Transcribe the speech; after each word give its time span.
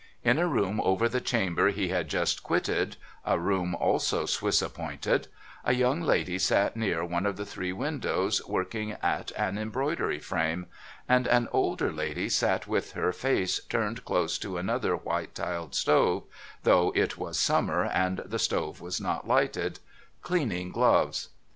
In 0.23 0.39
a 0.39 0.47
room 0.47 0.81
over 0.83 1.07
the 1.07 1.21
chamber 1.21 1.67
he 1.67 1.89
had 1.89 2.07
just 2.09 2.41
quitted— 2.41 2.95
a 3.23 3.37
room 3.37 3.75
also 3.75 4.25
Swiss 4.25 4.59
appointed— 4.59 5.27
a 5.63 5.75
young 5.75 6.01
lady 6.01 6.39
sat 6.39 6.75
near 6.75 7.05
one 7.05 7.27
of 7.27 7.37
three 7.47 7.71
windows, 7.71 8.41
working 8.47 8.93
at 9.03 9.31
an 9.37 9.59
embroidery 9.59 10.17
frame; 10.17 10.65
and 11.07 11.27
an 11.27 11.47
older 11.51 11.91
lady 11.93 12.29
sat 12.29 12.65
with 12.67 12.93
her 12.93 13.11
face 13.13 13.63
turned 13.65 14.03
close 14.03 14.39
to 14.39 14.57
another 14.57 14.95
white 14.95 15.35
tiled 15.35 15.75
stove 15.75 16.23
(though 16.63 16.91
it 16.95 17.19
was 17.19 17.37
summer, 17.37 17.85
and 17.85 18.23
the 18.25 18.39
stove 18.39 18.81
was 18.81 18.99
not 18.99 19.27
lighted), 19.27 19.77
cleaning 20.23 20.71
gloves. 20.71 21.29